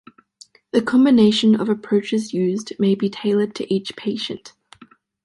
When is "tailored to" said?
3.07-3.71